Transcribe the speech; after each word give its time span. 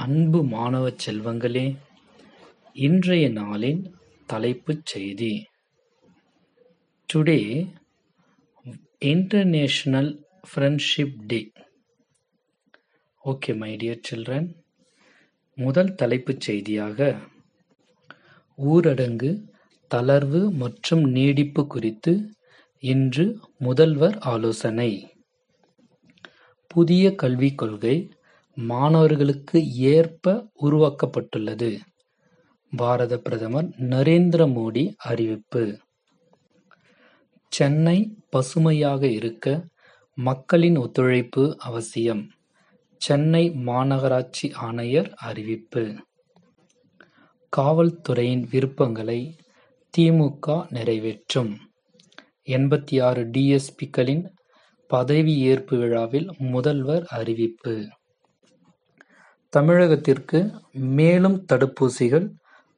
அன்பு 0.00 0.44
மாணவச் 0.44 0.98
செல்வங்களே, 1.06 1.76
இன்றைய 2.72 3.28
நாளின் 3.28 3.92
தலைப்புச் 4.26 4.86
செய்தி. 4.86 5.46
Today 7.12 7.40
International 8.98 10.24
Friendship 10.50 11.14
Day 11.26 11.52
okay 13.24 13.56
my 13.56 13.76
dear 13.76 14.00
children 14.10 14.48
முதல் 15.54 15.94
தலைப்புச் 15.94 16.40
செய்தியாக 16.40 17.16
ஊரடங்கு 18.58 19.44
தளர்வு 19.94 20.50
மற்றும் 20.52 21.02
நீடிப்பு 21.02 21.66
குறித்து 21.66 22.34
இன்று 22.78 23.38
முதல்வர் 23.58 24.18
ஆலோசனை. 24.18 24.90
புதிய 26.66 27.14
கல்விக் 27.14 27.58
கொள்கை 27.58 28.10
மாணவர்களுக்கு 28.54 29.72
ஏற்ப 29.76 30.50
உருவாக்கப்பட்டுள்ளது. 30.62 31.78
பாரத 32.76 33.18
பிரதமர் 33.18 33.68
நரேந்திர 33.78 34.46
மோடி 34.46 34.94
அறிவிப்பு. 34.96 35.78
சென்னை 37.48 38.16
பசுமையாக 38.30 39.06
இருக்க 39.06 39.66
மக்களின் 40.14 40.76
ஒத்துழைப்பு 40.76 41.56
அவசியம். 41.58 42.30
சென்னை 42.96 43.50
மாநகராட்சி 43.50 44.52
ஆணையர் 44.52 45.12
அறிவிப்பு. 45.16 45.94
காவல்துறையின் 47.56 48.48
விருப்பங்களை 48.50 49.36
திமுக 49.98 50.66
நிறைவேற்றும். 50.70 51.58
எண்பத்தி 52.46 53.02
ஆறு 53.02 53.24
டிஎஸ்பிக்களின் 53.24 54.28
பதவியேற்பு 54.90 55.78
விழாவில் 55.78 56.30
முதல்வர் 56.38 57.04
அறிவிப்பு. 57.08 57.88
தமிழகத்திற்கு 59.56 60.60
மேலும் 60.72 61.46
தடுப்பூசிகள் 61.52 62.32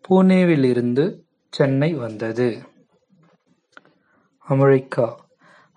புனேவிலிருந்து 0.08 1.20
சென்னை 1.51 1.95
வந்தது. 1.95 2.62
அமெரிக்கா 4.38 5.29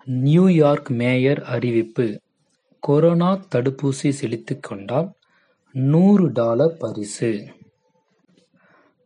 நியூயார்க் 0.04 0.90
மேயர் 0.90 1.42
அறிவிப்பு. 1.42 2.20
கொரோனா 2.80 3.36
தடுப்பூசி 3.54 4.08
செலுத்திக் 4.10 4.62
கொண்டால் 4.62 5.12
நூறு 5.72 6.32
டாலர் 6.32 6.76
பரிசு. 6.76 7.46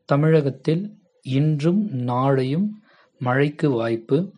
தமிழகத்தில் 0.04 0.98
இன்றும் 1.22 1.86
நாளையும் 1.86 2.68
மழைக்கு 3.18 3.70
வாய்ப்பு. 3.70 4.32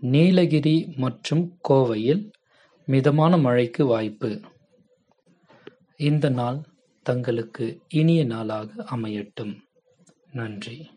நீலகிரி 0.00 0.92
மற்றும் 0.96 1.58
கோவையில் 1.68 2.30
மிதமான 2.86 3.36
மழைக்கு 3.36 3.86
வாய்ப்பு. 3.86 4.40
இந்த 5.96 6.28
நாள் 6.28 6.60
தங்களுக்கு 7.02 7.80
இனிய 7.88 8.24
நாளாக 8.24 8.84
அமையட்டும். 8.96 9.60
நன்றி. 10.32 10.90